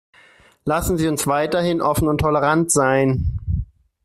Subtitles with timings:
[0.65, 3.37] Lassen Sie uns weiterhin offen und tolerant sein.